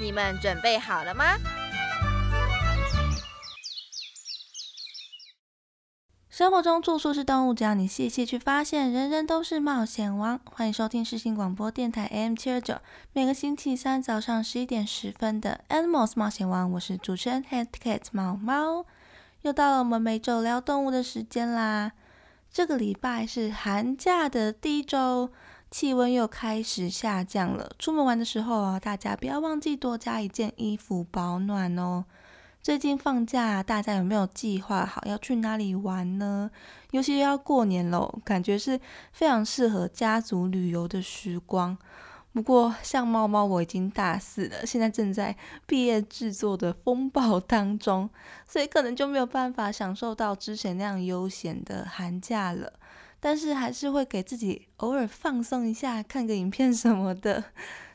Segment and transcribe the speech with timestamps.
[0.00, 1.36] 你们准备好了吗？
[6.30, 10.40] 生活中处处是动物，只要你细细去发现，人人都是冒险王。
[10.46, 12.78] 欢迎收听世新广播电台 AM 七二九，
[13.12, 18.86] 每个星期三早上十一点十分的 Animals 冒险王，我是主持人 Head Cat 猫猫。
[19.42, 21.92] 又到了我们每周聊动物的时间啦！
[22.50, 25.30] 这个礼拜是寒假的第一周，
[25.70, 27.70] 气温又开始下降了。
[27.78, 32.04] 出门玩的时候啊，大家不要忘记多加一件衣服保暖哦。
[32.62, 36.50] 最近放假，大家有没有计划好要去哪里玩呢？
[36.90, 38.78] 尤其要过年喽，感觉是
[39.12, 41.78] 非常适合家族旅游的时光。
[42.32, 48.10] 不过，像猫猫，我已经大四了，现在正在毕业制作的风暴当中，
[48.46, 52.74] 所以可能就没有办法享受到之前那样悠闲的寒假了。
[53.20, 57.44] 但是，还是会给自己偶尔放松一下，看个影片什么的。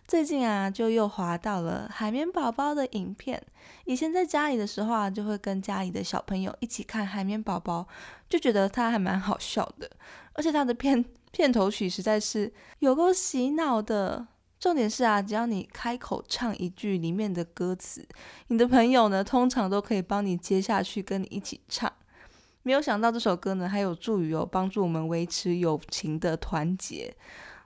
[0.08, 3.42] 最近啊，就又滑到了海绵宝宝的影片。
[3.86, 7.88] 以前在家里的时候啊，就会跟家里的小朋友一起看海绵宝宝，
[8.30, 9.90] 就觉得他还蛮好笑的。
[10.34, 14.28] 而且他的片片头曲实在是有够洗脑的。
[14.60, 18.08] 重点是啊，只要你开口唱一句里面的歌词，
[18.48, 21.92] 你的朋友呢，通常都可以帮你接下去跟你一起唱。
[22.66, 27.16] 没有想到这首歌呢，还有助于哦帮助我们维持友情的团结。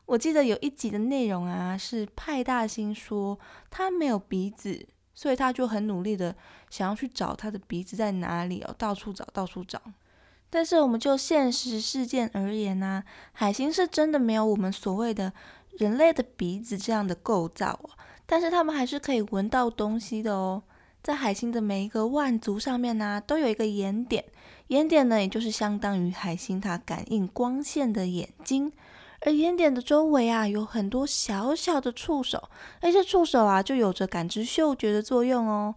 [0.06, 6.36] 我记得有一集的内容啊，是派大星说他没有鼻子，所以他就很努力的
[6.70, 9.82] 想要去找他的鼻子在哪里哦，到处找，到处找。
[10.50, 15.32] 但是我们就现实事件而言呢，海星是真的没有我们所谓的
[15.78, 17.90] 人类的鼻子这样的构造哦，
[18.26, 20.62] 但是他们还是可以闻到东西的哦。
[21.02, 24.26] 在海星的每一个腕足上面呢，都有一个眼点，
[24.70, 28.72] 眼点呢，也就是相当于海星它感应光线的眼睛。
[29.22, 35.76] 而眼点的周围啊，有很多小小的触手，而且触手啊，就有着感知嗅觉的作用哦，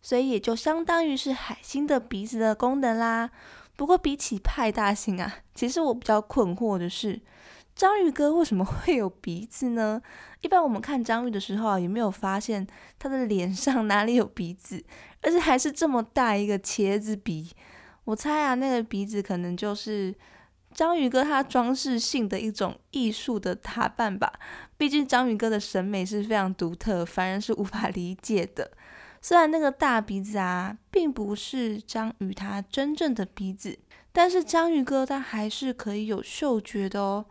[0.00, 3.30] 所以也就相当于是海星的鼻子的功能啦。
[3.76, 7.20] 不过比起派大星啊，其实我比较困惑的是，
[7.76, 10.00] 章鱼哥为什么会有鼻子呢？
[10.40, 12.66] 一般我们看章鱼的时候啊，有没有发现
[12.98, 14.82] 他的脸上哪里有鼻子，
[15.20, 17.50] 而且还是这么大一个茄子鼻？
[18.08, 20.14] 我猜啊，那个鼻子可能就是。
[20.74, 24.30] 章鱼哥他装饰性的一种艺术的打扮吧，
[24.76, 28.70] 毕竟章鱼哥的审美是非常独特，凡人是无法理解的。
[29.20, 33.78] 虽然那个大鼻子啊，并不是章鱼它真正的鼻子，
[34.12, 37.24] 但是章鱼哥它还是可以有嗅觉的哦。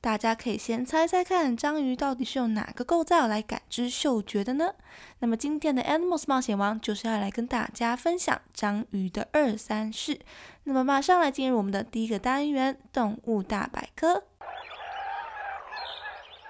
[0.00, 4.72] 大家可以先猜猜看，章鱼到底是用哪个构造来感知嗅觉的呢？
[5.18, 10.20] 那么今天的 Animals 冒险王就是要来跟大家分享章鱼的二三事。
[10.62, 14.14] 那么马上来进入我们的第一个单元——动物大百科。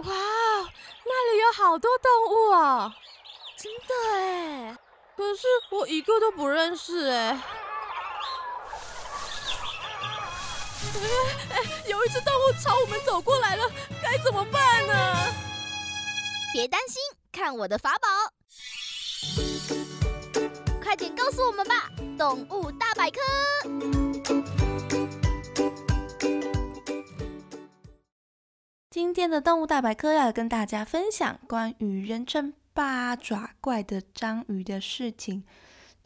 [0.01, 2.93] 哇，那里有好多动物哦！
[3.57, 4.77] 真的哎，
[5.17, 7.41] 可是我一个都不认识哎。
[11.51, 13.65] 哎，有一只动物朝我们走过来了，
[14.03, 15.33] 该怎么办呢？
[16.53, 18.09] 别担心，看我的法宝！
[20.83, 23.21] 快点告诉我们吧，动物大百科。
[28.91, 35.45] 今天的动物大百科要跟大家分享关于人称八爪怪的章鱼的事情。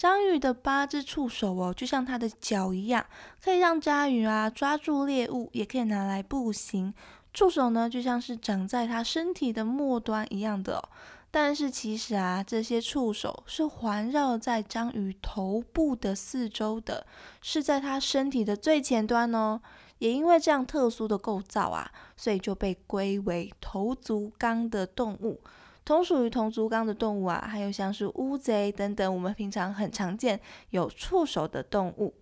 [0.00, 3.05] 章鱼的八只触手哦，就像它的脚一样，
[3.44, 6.94] 可以让章鱼啊抓住猎物，也可以拿来步行。
[7.34, 10.79] 触手呢，就像是长在它身体的末端一样的。
[10.79, 10.88] 哦
[11.31, 17.06] 但是其实啊，这些触手是环绕在章鱼头部的四周的，
[17.43, 19.61] 是在它身体的最前端哦。
[19.99, 25.43] 也因为这样特殊的构造啊，所以就被归为头足纲的动物。
[25.85, 30.38] 同属于同足纲的动物啊，还有像是乌贼等等，我们平常很常见
[30.71, 32.15] 有触手的动物。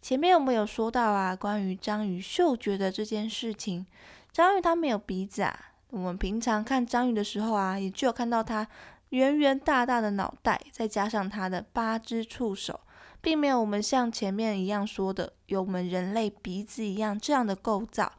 [0.00, 3.84] 前面我们有说到啊，关于章鱼嗅觉的这件事情。
[4.32, 8.66] 章鱼它没有鼻子啊，我们平常看章鱼的时候啊，也就有看到它
[9.08, 12.78] 圆圆大大的脑袋，再加上它的八只触手，
[13.20, 18.12] 并没有我们像前面一样说的有我们人类鼻子一样这样的构造。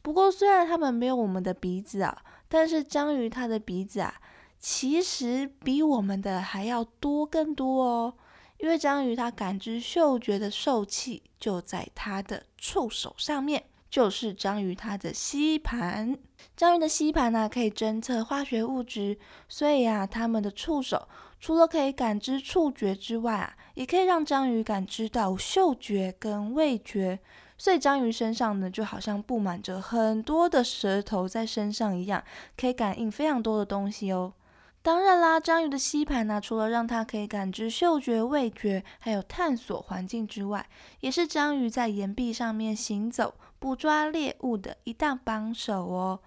[0.00, 2.16] 不过虽然它们没有我们的鼻子啊，
[2.48, 4.14] 但是章鱼它的鼻子啊。
[4.60, 8.14] 其实比我们的还要多更多哦。
[8.58, 16.18] 因为章鱼它感知嗅觉的受器就在它的触手上面，就是章鱼它的吸盘。
[16.56, 19.16] 章鱼的吸盘呢，可以侦测化学物质，
[19.48, 21.06] 所以啊，它们的触手
[21.38, 27.20] 除了可以感知触觉之外啊，也可以让章鱼感知到嗅觉跟味觉。
[27.58, 32.22] 所以章鱼身上呢，就好像布满着很多的舌头在身上一样，
[32.56, 34.32] 可以感应非常多的东西哦。
[34.80, 40.66] 当然啦，章鱼的吸盘呢，除了让它可以感知嗅觉、味觉，还有探索环境之外，
[41.00, 46.20] 也是章鱼在岩壁上面行走、捕抓猎物的一大帮手哦。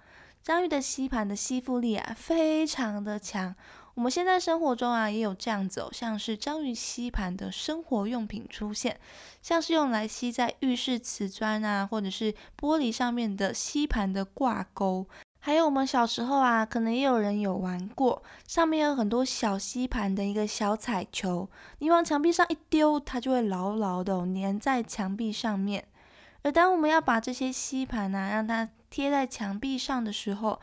[0.43, 3.55] 章鱼的吸盘的吸附力啊，非常的强。
[3.93, 8.99] 我们现在生活中啊，也有这样子哦，像是章鱼吸盘的生活用品出现，
[9.41, 15.05] 像是用来吸在浴室瓷砖啊，或者是玻璃上面的吸盘的挂钩。
[15.43, 21.49] 还有我们小时候啊，可能也有人有玩过，上面有很多小吸盘的一个小彩球，
[21.79, 25.87] 你往墙壁上一丢，它就会牢牢的粘在墙壁上面。
[26.43, 30.59] 而当我们要把这些吸盘呢，让它贴在墙壁上的时候，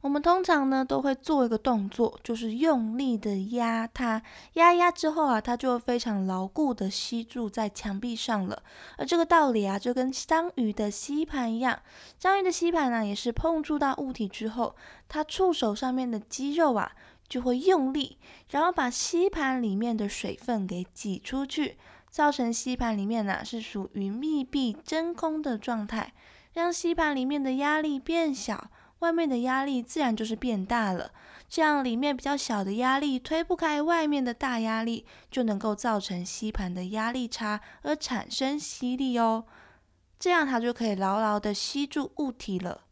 [0.00, 4.22] 我们通常呢都会做一个动作，就是用力的压它，
[4.54, 8.62] 压压之后啊，它就会非常牢固的吸住在墙壁上了。
[8.96, 11.82] 而这个道理啊，就跟章鱼的吸盘一样，
[12.18, 14.76] 章鱼的吸盘呢，也是碰触到物体之后，
[15.08, 16.92] 它触手上面的肌肉啊，
[17.28, 18.16] 就会用力，
[18.50, 21.76] 然后把吸盘里面的水分给挤出去，
[22.08, 26.12] 造成吸盘里面呢是属于密闭真空的状态。
[26.52, 31.10] 让吸盘里面的压力变小，外面的压力自然就是变大了。
[31.48, 39.44] 这样里面比较小的压力推不开外面的大压力，就能够造成吸盘的压力差而产生吸力哦。
[40.18, 42.82] 这样它就可以牢牢的吸住物体了。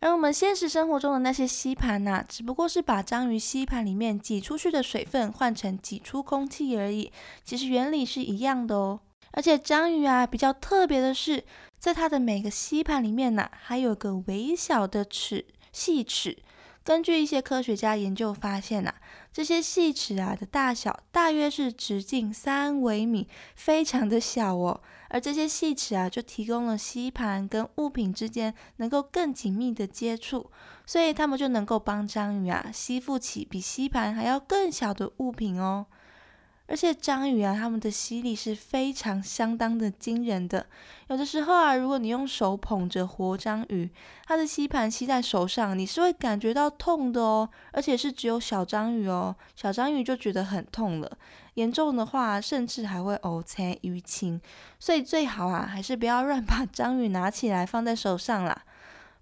[0.00, 7.12] 而我们现实生活中的那些吸盘呐，只不过是把章鱼吸盘里面挤出去的水分换成挤出空气而已，
[7.44, 9.00] 其实原理是一样的哦。
[9.32, 11.44] 而且章鱼啊，比较特别的是。
[11.80, 16.36] 在它的每个吸盘里面呢，还有个微小的齿细齿。
[16.82, 18.92] 根据一些科学家研究发现呐，
[19.32, 24.80] 这些细齿啊的大小大约是直径三微米，非常的小哦。
[25.08, 30.50] 而这些细齿啊，就提供了吸盘跟物品之间能够更紧密的接触，
[30.84, 35.86] 所以它们就能够帮章鱼啊吸附起比吸盘还要更小的物品哦。
[36.70, 40.64] 而且章鱼啊，它们的吸力是非常相当的惊人的。
[41.08, 43.90] 有的时候啊，如果你用手捧着活章鱼，
[44.24, 47.50] 它的吸盘吸在手上，你是会感觉到痛的哦。
[47.72, 51.18] 而且是只有小章鱼哦，小章鱼就觉得很痛了。
[51.54, 54.40] 严重的话，甚至还会呕青淤青。
[54.78, 58.62] 所以最好啊，还是不要乱把章鱼拿起来放在手上啦。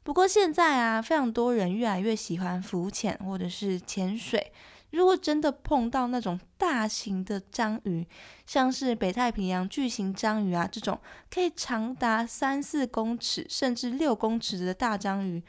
[0.02, 4.52] 不过现在啊，非常多人越来越喜欢浮潜或者是潜水。
[4.90, 8.06] 如果真的碰到那种大型的章鱼，
[8.46, 10.98] 像是北太平洋巨型章鱼啊这种
[11.30, 15.42] 可以长达三四公尺甚至六公尺的大章鱼，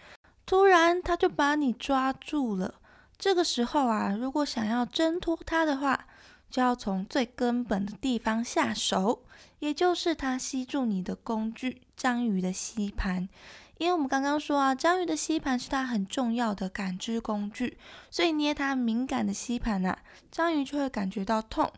[0.46, 2.76] 突然它就把你抓住了。
[3.18, 6.08] 这个时候啊，如果想要挣脱它的话，
[6.50, 9.24] 就要从最根本的地方下手，
[9.60, 13.30] 也就是它吸住你的工具——章鱼的吸盘。
[13.80, 17.78] 因为我们刚刚说啊，章鱼的吸盘是它很重要的感知工具，
[18.12, 19.98] 所以捏它敏感的吸盘呐，
[20.30, 21.72] 章鱼就会感觉到痛。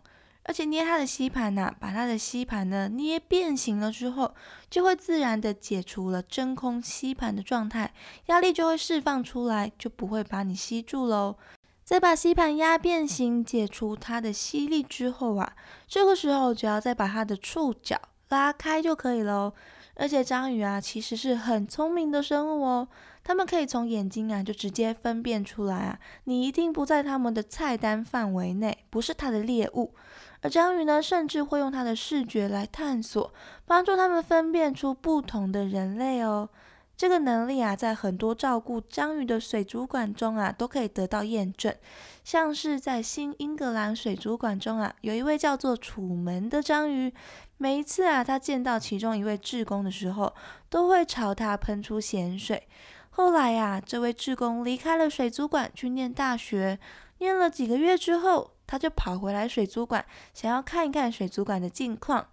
[0.44, 4.34] 而且捏它的吸盘呐，把它的吸盘呢捏变形了之后，
[4.68, 7.94] 就会自然的解除了真空吸盘的状态，
[8.26, 11.36] 压力就会释放出来，就不会把你吸住喽。
[11.84, 15.54] 再把吸盘压变形，解除它的吸力之后啊，
[15.88, 19.54] 这个时候只要再把它的触角拉开就可以喽。
[19.96, 22.88] 而且章鱼啊，其实是很聪明的生物哦。
[23.24, 29.94] 它们可以从眼睛啊，就直接分辨出来啊，你一定不在它们的菜单范围内，不是它的猎物。
[30.42, 33.32] 而章鱼呢，甚至会用它的视觉来探索，
[33.66, 36.50] 帮助它们分辨出不同的人类哦。
[37.02, 41.76] 这个能力啊，在很多照顾章鱼的水族馆中啊，都可以得到验证。
[42.24, 47.12] 像是在新英格兰水族馆中啊，有一位叫做楚门的章鱼。
[47.58, 50.32] 每一次啊，他见到其中一位志工的时候，
[50.70, 52.68] 都会朝他喷出咸水。
[53.10, 56.78] 后来呀，这位志工离开了水族馆去念大学，
[57.18, 60.06] 念了几个月之后，他就跑回来水族馆，
[60.36, 62.28] 想要看一看水族馆的近况。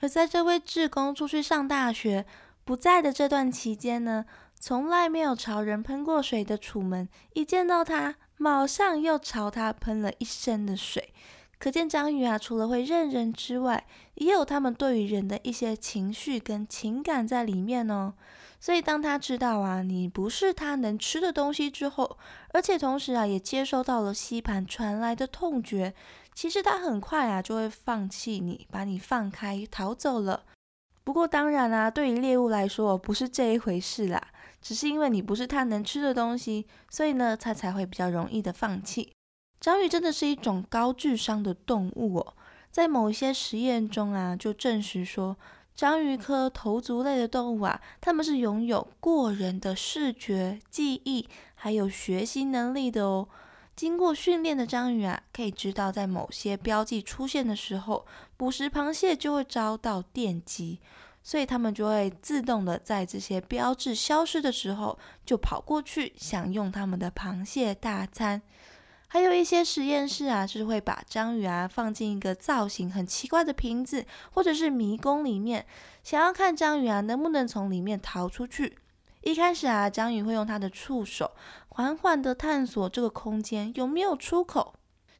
[0.00, 2.26] 而在这位志工出去上大学
[2.64, 4.24] 不在的这段期间呢，
[4.58, 11.12] 从来没有朝人喷过水的楚门，一见到他，马上又朝他喷了一身的水。
[11.58, 18.14] 可见章鱼啊，除了会认人之外，也有他们对于人的一些情绪跟情感在里面哦。
[18.58, 22.18] 所以当他知道啊，你不是他能吃的东西之后，
[22.52, 25.94] 而且同时啊，也接收到了吸盘传来的痛觉，
[26.34, 30.44] 其实他很快啊就会放弃你，把你放开逃走了。
[31.04, 34.20] 不过当然啦，对于猎物来说不是这一回事啦，
[34.62, 39.12] 只是因为你不是它能吃的东西，所以呢，它才会比较容易的放弃。
[39.60, 42.34] 章鱼真的是一种高智商的动物哦，
[42.70, 45.36] 在某些实验中啊，就证实说。
[45.76, 53.28] 章鱼科头足类的动物啊，它们是拥有过人的视觉、记忆还有学习能力的哦。
[53.74, 58.06] 经过训练的章鱼啊，可以知道在某些标记出现的时候，
[58.36, 60.80] 捕食螃蟹就会遭到电击，
[61.22, 68.42] 所以它们就会自动的在这些标志消失的时候，就跑过去享用它们的螃蟹大餐。
[69.06, 75.64] 还有一些实验室啊，是会把章鱼啊放进一个造型很奇怪的瓶子，或者是迷宫里面，
[76.02, 78.76] 想要看章鱼啊能不能从里面逃出去。
[79.20, 81.30] 一开始啊，章鱼会用它的触手
[81.68, 84.74] 缓缓地探索这个空间有没有出口。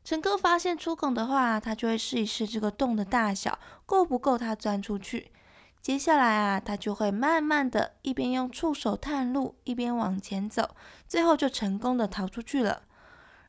[0.04, 5.32] 乘客发现出口的话，他就会试一试这个洞的大小够不够他钻出去。
[5.80, 10.76] 接下来啊，他就会慢慢的一边用触手探路，一边往前走，
[11.08, 12.82] 最后就成功的逃出去了。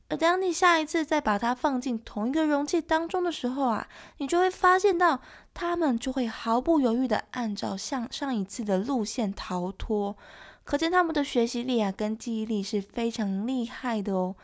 [0.08, 3.88] 而当你下一次再把它放进同一个容器当中的时候啊，
[4.20, 5.20] 你就会发现到
[5.54, 10.16] 它们就会毫不犹豫的按照像上一次的路线逃脱，
[10.64, 14.36] 可见他们的学习力啊跟记忆力是非常厉害的哦。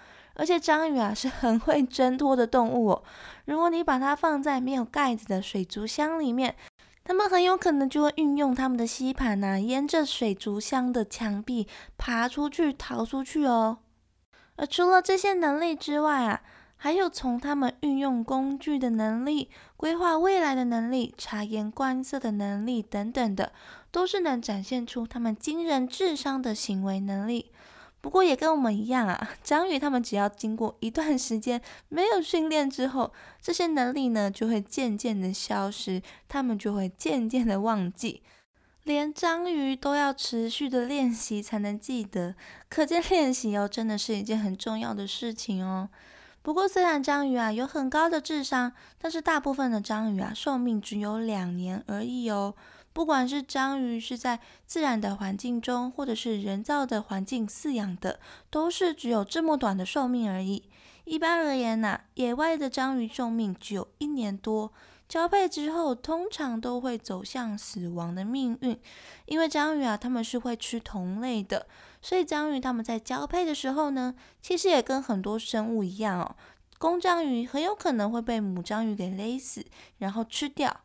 [0.42, 3.04] 而且章鱼啊是很会挣脱的动物哦，
[3.46, 6.56] 如果你把它放在没有盖子的水族箱里面，
[7.04, 13.78] 它们很有可能就会运用它们的吸盘呐，沿着水族箱的墙壁爬出去逃出去哦。
[14.56, 16.42] 而除了这些能力之外啊，
[16.76, 23.52] 还有从他们运用工具的能力、规划未来的能力、察言观色的能力等等的，
[23.92, 27.52] 都是能展现出他们惊人智商的行为能力。
[28.02, 38.24] 不过也跟我们一样啊， 章鱼他们只要经过一段时间没有训练之后，这些能力呢就会渐渐的消失，他们就会渐渐的忘记。
[38.84, 42.34] 连章鱼都要持续的练习才能记得，
[42.68, 45.88] 可见练习哦，真的是一件很重要的事情哦。
[46.42, 52.56] 不过虽然章鱼啊有很高的智商，但是大部分的章鱼啊寿命只有两年而已哦。
[52.94, 58.20] 不管是章鱼是在自然的环境中，或者是人造的环境饲养的，
[58.50, 60.64] 都是只有这么短的寿命而已。
[61.06, 64.72] 一般而言呐，野外的章鱼寿命只有一年多。
[65.08, 68.80] 交配之后，通常都会走向死亡的命运，
[69.26, 71.68] 因为章鱼啊，它们是会吃同类的，
[72.02, 76.36] 所以章鱼它们在交配的时候呢，其实也跟很多生物一样哦，
[76.78, 79.66] 公章鱼很有可能会被母章鱼给勒死，
[79.98, 80.80] 然后吃掉。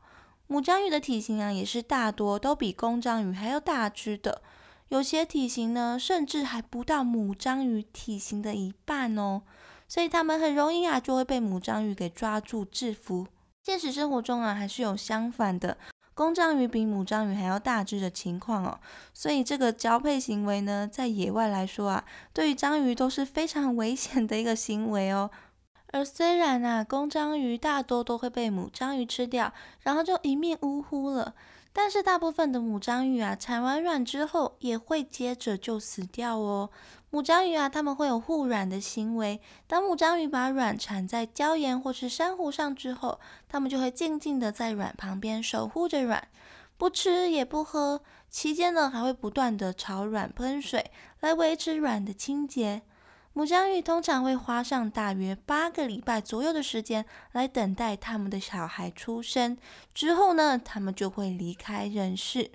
[0.49, 4.43] 母章鱼的体型啊，也是大多都比公章鱼还要大只的，
[4.89, 9.43] 有些体型呢，甚至还不到母章鱼体型的一半哦，
[9.89, 13.27] 所以它们很容易啊，就会被母章鱼给抓住制服。
[13.65, 15.77] 现实生活中啊，还是有相反的，
[16.15, 18.79] 公章鱼比母章鱼还要大只的情况哦。
[19.13, 25.29] 所以这个交配行为呢，在野外来说啊，对于章鱼都是非常危险的一个行为哦。
[25.97, 29.51] 而虽然啊，公章鱼大多都会被母章鱼吃掉，
[29.81, 31.35] 然后就一命呜呼了。
[31.73, 36.69] 但是大部分的母章鱼啊，产完卵之后也会接着就死掉哦。
[37.09, 39.41] 母章鱼啊，它们会有护卵的行为。
[39.67, 46.29] 当母章鱼把卵产在礁岩或是珊瑚上之后，它们就会静静的在卵旁边守护着卵，
[46.77, 48.03] 不吃也不喝。
[48.29, 52.83] 期间呢，还会不断的朝卵喷水，来维持卵的清洁。
[53.37, 59.59] 母章鱼通常会花上大约八个礼拜左右的时间来等待他们的小孩出生，
[59.93, 62.51] 之后呢，他们就会离开人世。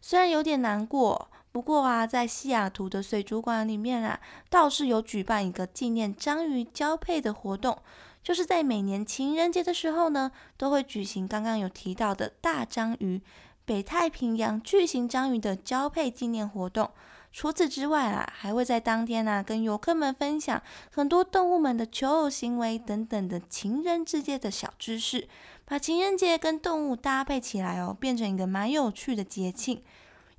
[0.00, 7.76] 虽然有点难过，不过啊，在西雅图的水族馆里面啊，倒是有举办一个纪念章鱼交配的活动，
[8.22, 13.20] 就是在每年情人节的时候呢，都会举行刚刚有提到的大章鱼
[13.64, 16.92] 北太平洋巨型章鱼的交配纪念活动。
[17.32, 25.26] 除此之外啊，还会在当天呢跟游客们分享很多动物们的求偶行为等等的情人之间的小知识，
[25.64, 29.82] 把情人节跟动物搭配起来哦，变成一个蛮有趣的节庆。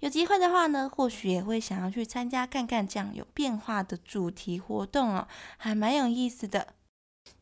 [0.02, 6.68] 有机会的话呢，或许也会想要去参加看看这样有变化的主题活动哦，还蛮有意思的。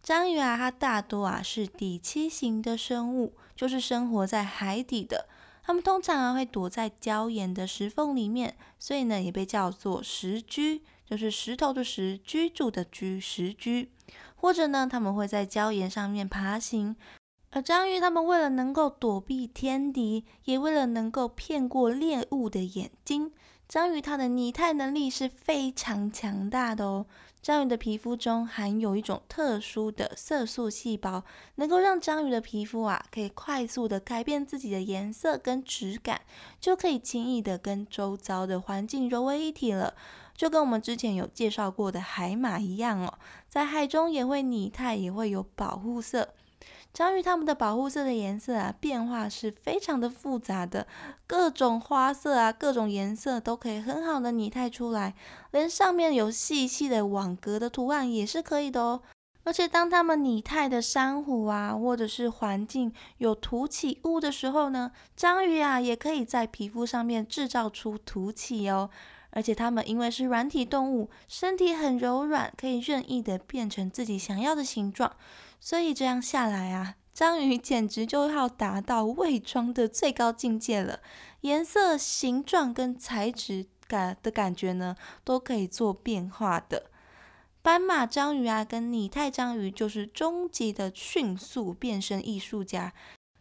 [0.02, 5.28] 章鱼啊，它大多啊是底栖型的生物，就是生活在海底的。
[5.72, 13.90] 它们通常啊会躲在礁岩的石缝里面，所以呢也被叫做石居，就是石头的石，居住的居，石居。
[14.36, 16.98] 或者呢，它们会在礁岩上面爬行。
[17.52, 23.32] 而章鱼它们为了能够躲避天敌，也为了能够骗过猎物的眼睛，
[23.72, 27.06] 章鱼它的拟态能力是非常强大的哦。
[27.42, 31.24] 章鱼的皮肤中含有一种特殊的色素细胞，
[31.56, 36.20] 能够让章鱼的皮肤啊可以快速的改变自己的颜色跟质感，
[36.60, 39.94] 就可以轻易的跟周遭的环境融为一体了。
[40.36, 43.14] 就跟我们之前有介绍过的海马一样哦，
[43.48, 46.34] 在海中也会拟态，也会有保护色。
[46.94, 50.86] 章鱼它们的保护色的颜色啊，变化是非常的复杂的，
[51.26, 55.16] 各种花色啊，各种颜色都可以很好的拟态出来，
[55.52, 59.02] 连上面有细细的网格的图案也是可以的哦。
[59.44, 68.90] 而且当它们拟态的珊瑚啊，或者是环境有凸起物的时候呢，章鱼啊也可以在皮肤上面制造出凸起哦。
[69.32, 75.16] 而且它们因为是软体动物，身体很柔软，可以任意的变成自己想要的形状。
[75.60, 81.00] 所以这样下来啊，章鱼简直就要达到伪装的最高境界了。
[81.42, 86.92] 颜色、形状跟材质感的感觉呢，都可以做变化的。
[87.62, 92.94] 斑马章鱼啊，跟拟态章鱼就是终极的迅速变身艺术家。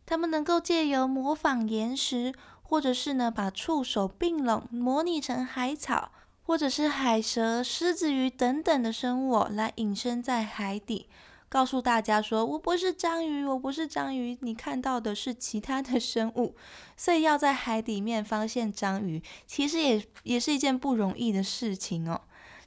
[0.05, 2.35] 他们能够借由模仿岩石，
[2.71, 6.13] 或者是呢把触手并拢模拟成海草，
[6.45, 11.09] 或者是海蛇、狮子鱼等等的生物来隐身在海底。
[11.49, 16.55] 告诉大家说，我不是章鱼，我不是章鱼，你看到的是其他的生物。
[16.97, 22.21] 所以要在海里面发现章鱼，其实也也是一件不容易的事情哦。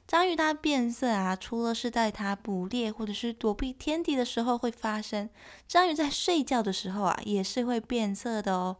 [0.06, 5.30] 章鱼它变色啊，除了是在它捕猎或者是躲避天敌的时候会发生，
[5.66, 8.76] 章鱼在睡觉的时候啊，也是会变色的哦。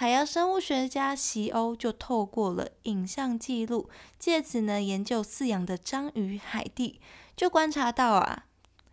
[0.00, 7.00] 海洋生物学家席欧就透过了影像记录，借此呢研究饲养的章鱼海蒂，
[7.34, 8.44] 就观察到啊。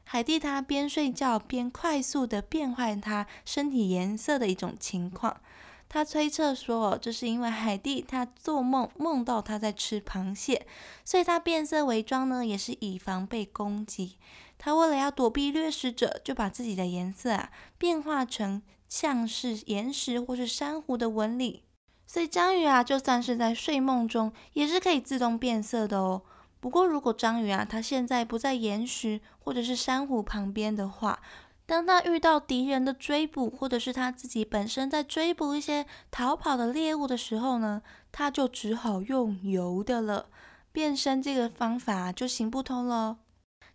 [0.04, 5.40] 海蒂它边睡觉边快速的变换它身体颜色的一种情况，
[5.88, 10.66] 他推测说，这是因为海蒂它做梦梦到它在吃螃蟹，
[11.04, 14.18] 所以它变色伪装呢，也是以防被攻击。
[14.58, 18.64] 它为了要躲避掠食者，就把自己的颜色啊变化成
[18.96, 21.64] 像是岩石或是珊瑚的纹理。
[22.08, 26.22] 所以章鱼啊，就算是在睡梦中，也是可以自动变色的哦。
[26.62, 31.22] 不过，如果章鱼啊，它现在不在岩石或者是珊瑚旁边的话，
[31.66, 37.82] 当它遇到敌人的追捕，或者是它自己本身在追捕一些逃跑的猎物的时候呢，
[38.14, 40.28] 它就只好用游的了。
[40.72, 43.18] 变身这个方法就行不通了。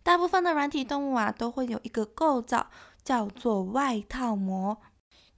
[0.01, 2.71] 大部分的软体动物啊，都会有一个构造
[3.03, 4.79] 叫做外套膜。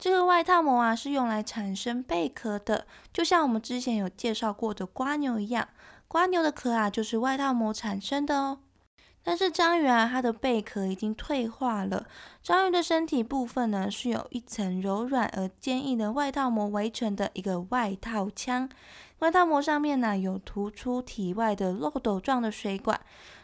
[0.04, 5.70] 这个外套膜啊，是用来产生贝壳的，就像我们之前有介绍过的瓜牛一样。
[6.10, 8.60] 瓜牛的壳啊，就是外套膜产生的哦。
[9.24, 12.06] 但是章鱼啊，它的贝壳已经退化了。
[12.42, 18.68] 章鱼的身体部分呢，是有一层柔软而坚硬的外套膜围成的一个外套腔。
[19.20, 23.00] 外套膜上面呢，有突出体外的漏斗状的水管。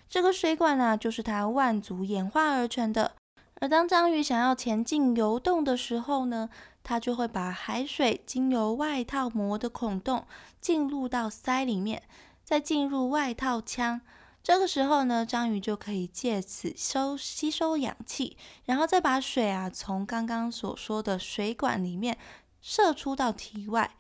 [0.10, 3.14] 这个水管呢，就是它万足演化而成的。
[3.60, 6.50] 而当章鱼想要前进游动的时候呢，
[6.84, 10.26] 它就会把海水经由外套膜的孔洞
[10.60, 12.04] 进入到鳃里面。
[12.42, 14.02] 再进入外套腔，
[14.42, 22.18] 这个时候呢，章鱼就可以借此收吸收氧气，然后再把水啊从刚刚所说的水管里面
[22.60, 23.92] 射出到体外，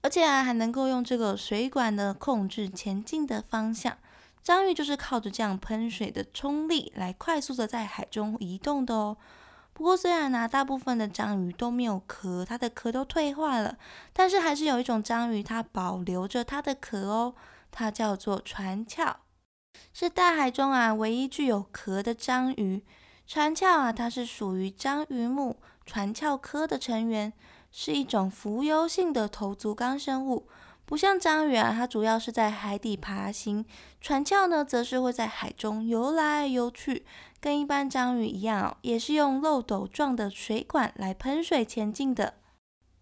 [0.00, 3.98] 而且啊还能够用这个水管的控制前进的方向。
[4.44, 9.16] 章鱼就是靠着这样喷水的冲力来快速的在海中移动的哦。
[9.72, 13.78] 不过虽然呢，大部分的章鱼都没有壳，它的壳都退化了，
[14.12, 17.34] 但是还是有一种章鱼它保留着它的壳哦。
[17.70, 19.16] 它叫做船壳，
[19.94, 22.84] 是大海中啊唯一具有壳的章鱼。
[23.26, 27.32] 船壳啊，它是属于章鱼目船壳科的成员，
[27.72, 30.46] 是一种浮游性的头足纲生物。
[30.86, 33.64] 不像章鱼啊，它主要是在海底爬行，
[34.00, 37.06] 船鞘呢，则是会在海中游来游去，
[37.40, 42.34] 跟一般章鱼一样，也是用漏斗状的水管来喷水前进的。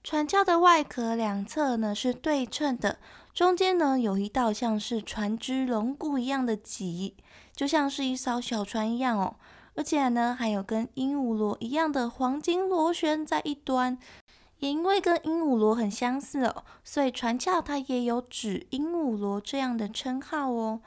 [0.05, 2.99] 船鞘的外壳两侧呢是对称的。
[3.33, 7.17] 中间呢有一道像是船只龙骨一样的脊，
[7.55, 9.37] 就像是一艘小船一样哦。
[9.75, 13.97] 而且呢还有跟鹦鹉螺一样的黄金螺旋在一端，
[14.63, 20.81] 也因为跟鹦鹉螺很相似哦，所以船鞘它也有指鹦鹉螺这样的称号哦。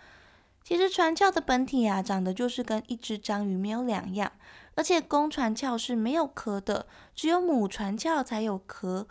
[0.63, 4.31] 其实船鞘的本体啊长得就是跟一只章鱼没有两样，
[4.75, 9.05] 而且公船鞘是没有壳的，只有母船鞘才有壳。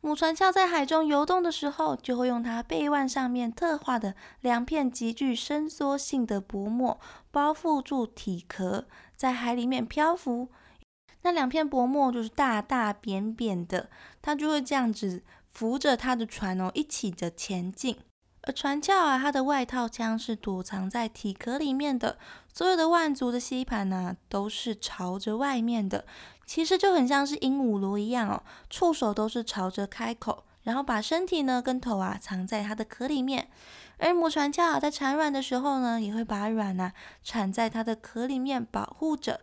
[0.00, 7.00] 母船鞘在海中游动的时候，就会用它背腕上面特化的两片极具伸缩性的薄膜
[7.32, 8.84] 包覆住体壳，
[9.16, 10.48] 在海里面漂浮。
[11.22, 13.90] 那两片薄膜就是大大扁扁的，
[14.22, 17.96] 它就会这样子扶着它的船哦，一起的前进。
[18.42, 22.16] 而船鞘啊，它的外套腔是躲藏在体壳里面的，
[22.50, 26.06] 所有的腕足的吸盘呢，都是朝着外面的。
[26.46, 33.50] 其实就很像是鹦鹉螺一样哦，触手都是朝着开口，然后把身体呢跟头啊藏在它的壳里面。
[33.98, 39.42] 而母船鞘在产卵的时候呢，也会把卵啊产在它的壳里面保护着。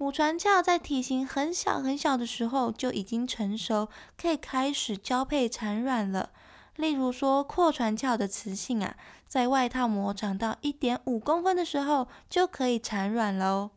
[0.00, 6.30] 母船鞘在体型很小很小的时候就已经成熟，可以开始交配产卵了。
[6.76, 8.96] 例如说阔船鞘的雌性啊，
[9.28, 13.72] 在外套膜长到一点五公分的时候就可以产卵喽。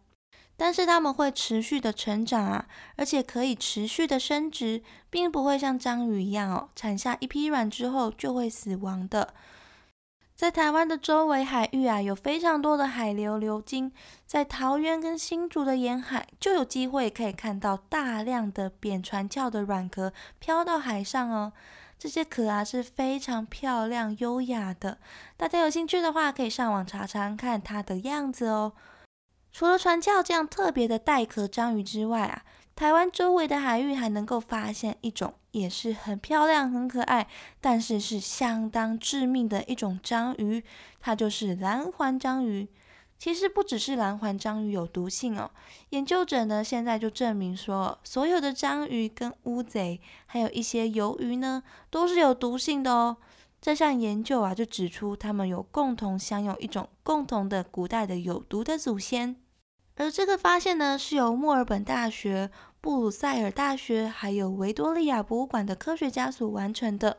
[0.55, 9.33] 但是它们会持续的成长啊，而且可以持续的生殖，并不会像章鱼一样哦，产下一批卵之后就会死亡的。
[10.35, 13.91] 在台湾的周围海域啊，有非常多的海流流经，
[14.25, 21.53] 在桃园跟新竹的沿海，就有机会可以看到大量的扁船鞘的软壳飘到海上哦。
[21.99, 24.97] 这些壳啊是非常漂亮优雅的，
[25.37, 28.73] 大家有兴趣的话，可以上网查查看它的样子哦。
[29.51, 32.43] 除了船鞘这样特别的带壳章鱼之外啊，
[32.75, 37.27] 台湾周围的海域还能够发现一种也是很漂亮、很可爱，
[37.61, 40.63] 但是是相当致命的一种章鱼，
[40.99, 42.67] 它就是蓝环章鱼。
[43.19, 45.49] 其实不只是蓝环章鱼有毒性哦，
[45.91, 53.15] 研究者呢现在就证明说，所有的章鱼跟乌贼，还有一些鱿鱼呢，都是有毒性的哦。
[53.61, 59.37] 这项研究啊就指出，它们有共同享有一种共同的古代的有毒的祖先。
[59.95, 62.49] 而这个发现呢，是由墨尔本大学、
[62.83, 67.17] 布鲁塞尔大学还有维多利亚博物馆的科学家所完成的。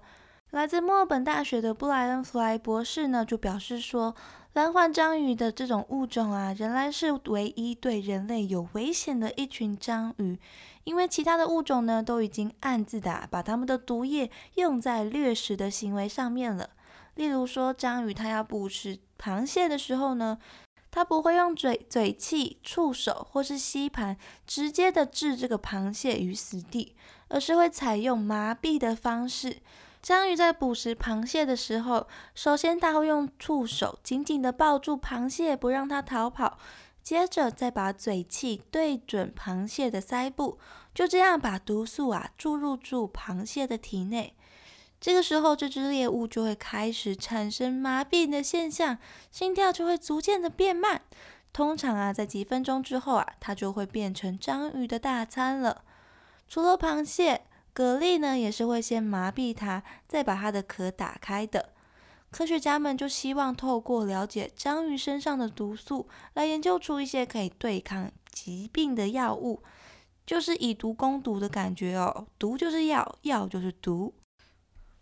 [0.50, 4.14] 来自墨尔本大学的布莱恩·弗莱博士呢，就表示说，
[4.52, 10.38] 蓝环章鱼的这种物种啊，仍然是唯一对人类有危险的一群章鱼，
[10.84, 16.68] 因为其他的物种呢，都已经暗自的把它们的毒液用在掠食的行为上面了。
[17.14, 20.36] 例如说，章鱼它要捕食螃蟹的时候呢。
[20.94, 26.94] 它不会用嘴、嘴器、触手或是吸盘直接的置这个螃蟹于死地，
[27.26, 29.56] 而是会采用麻痹的方式。
[30.00, 36.58] 章鱼在捕食螃蟹的时候，首先它会用触手紧紧的抱住螃蟹，不让它逃跑，
[37.02, 40.60] 接着再把嘴器对准螃蟹的腮部，
[40.94, 44.36] 就这样把毒素啊注入住螃蟹的体内。
[45.04, 48.96] 这个时候，这只猎物就会开始产生麻痹的现象，
[49.30, 51.02] 心跳就会逐渐的变慢。
[51.52, 55.84] 通常啊，在几分钟之后啊，它就会变成章鱼的大餐了。
[56.48, 57.42] 除了螃蟹，
[57.74, 61.74] 蛤蜊呢也是会先麻痹它，再把它的壳打开的。
[62.30, 69.62] 科学家们就希望透过了解章鱼身上的毒素，来研究出一些可以对抗疾病的药物，
[70.24, 72.26] 就是以毒攻毒的感觉哦。
[72.38, 74.14] 毒就是药，药就是毒。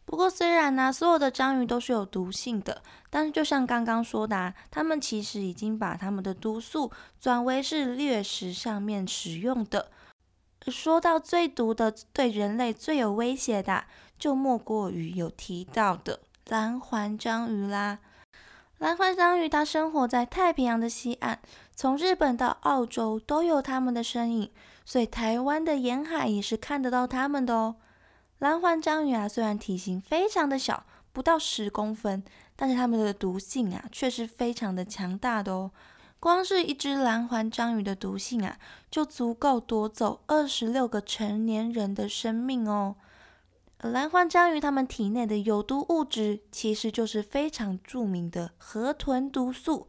[0.05, 9.91] 不过，虽然呢，所有的章鱼都是有毒性的，但是就像刚刚说的，啊，它们其实已经把它们的毒素转为是掠食上面使用的。
[10.69, 13.85] 说到最毒的、对人类最有威胁的，
[14.19, 17.99] 就莫过于有提到的蓝环章鱼啦。
[18.79, 21.41] 蓝环章鱼它生活在太平洋的西岸，
[21.75, 24.51] 从日本到澳洲都有它们的身影，
[24.85, 27.77] 所以台湾的沿海也是看得到它们的哦。
[28.43, 32.25] 蓝环章鱼啊，虽然体型非常的小，不到十公分，
[32.57, 35.71] 但是它们的毒性啊，却是非常的强大的哦。
[36.19, 38.59] 光是一只蓝环章鱼的毒性啊，
[38.91, 42.97] 就足够夺走二十六个成年人的生命哦。
[43.79, 49.87] 蓝环章鱼它们体内的有毒物质，其实就是非常著名的河豚毒素。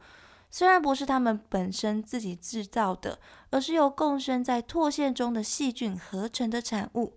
[0.52, 3.18] 虽然不是它们本身自己制造的，
[3.50, 7.14] 而是由共生在唾腺中的细菌合成的产物。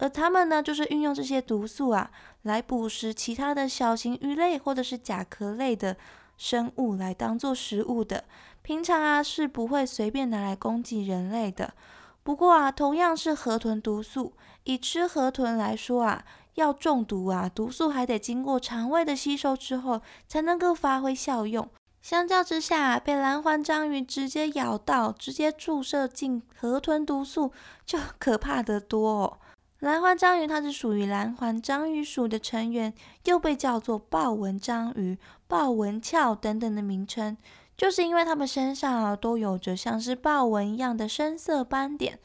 [0.00, 2.10] 而它们呢，就是运用这些毒素啊，
[2.42, 5.96] 来捕食其他的小型鱼类或者是甲壳类的
[6.38, 8.24] 生物来当做食物的。
[8.62, 11.74] 平常啊，是不会随便拿来攻击人类的。
[12.22, 14.32] 不过啊，同样是河豚毒素，
[14.64, 21.68] 以吃河豚来说啊，要中毒啊，毒素还得经过肠胃的吸收之后才能够发挥效用。
[22.00, 27.52] 相较之下，被蓝环章鱼直接咬到，直接注射进河豚毒素，
[27.84, 29.38] 就可怕得多哦。
[29.80, 32.92] 蓝环章鱼，它是属于蓝环章鱼属的成员，
[33.24, 37.34] 又被叫做豹纹章鱼、豹纹鞘等等的名称，
[37.78, 42.18] 就是因为它们身上啊都有着像是豹纹一样的深色斑点。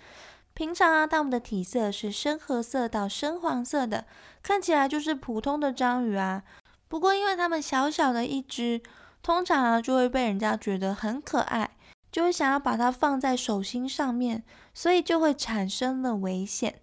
[0.54, 4.06] 平常啊，它们的体色是深褐色到深黄色的，
[4.44, 6.44] 看起来就是普通的章鱼啊。
[6.90, 8.82] 不过，因为它们小小的一只，
[9.24, 11.72] 通常啊就会被人家觉得很可爱，
[12.12, 16.82] 就会想要把它放在手心上面，所以就会产生了危险。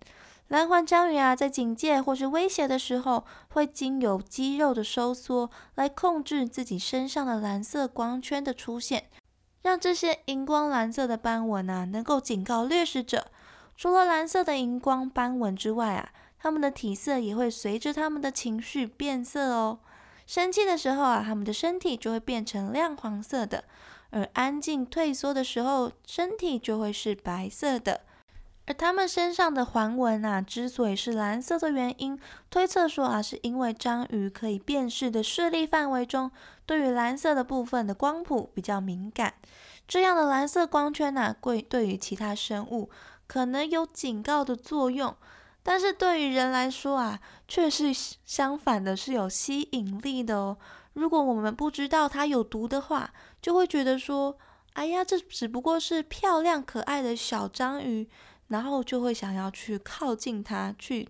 [0.53, 9.09] 蓝环章鱼啊，在警戒或是威胁的时候，会经由肌肉的收缩来控制自己身上的蓝色光圈的出现，
[9.63, 13.29] 让这些荧光蓝色的斑纹啊，能够警告掠食者。
[13.79, 19.79] 除了蓝色的荧光斑纹之外啊，它们的体色也会随着它们的情绪变色哦。
[20.27, 23.65] 生气的时候啊，它们的身体就会变成亮黄色的；
[24.11, 28.03] 而安静退缩的时候，身体就会是白色的。
[28.65, 36.31] 而它们身上的环纹啊，之所以是蓝色的原因，推测说啊，是因为章鱼可以辨识的视力范围中，
[36.65, 39.35] 对于蓝色的部分的光谱比较敏感。
[39.89, 42.89] 这样的蓝色光圈呢，对对于其他生物
[43.27, 45.15] 可能有警告的作用，
[45.65, 47.93] 但是对于人来说啊，却是
[48.25, 50.57] 相反的，是有吸引力的哦。
[50.93, 54.39] 如果我们不知道它有毒的话，就会觉得说，
[54.75, 58.09] 哎呀，这只不过是漂亮可爱的小章鱼。
[58.53, 61.09] 然后就会想要去靠近它，去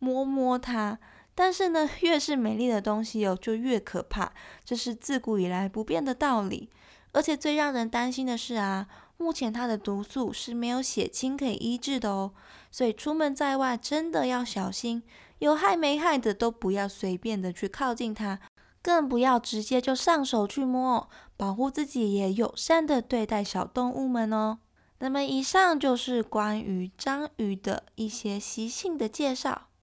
[0.00, 0.98] 摸摸它。
[1.36, 4.32] 但是呢，越是美丽的东西哦，就越可怕，
[4.64, 6.68] 这是自古以来不变的道理。
[7.12, 12.32] 而且最让人担心的是啊，目前它的毒素是没有血清可以医治的哦。
[12.72, 15.04] 所以出门在外真的要小心，
[15.38, 18.40] 有害没害的都不要随便的去靠近它，
[18.82, 24.58] 更不要直接就上手去摸，保护自己也友善的对待小动物们哦。
[25.00, 29.67] 那么以上就是关于章鱼的一些习性的介绍。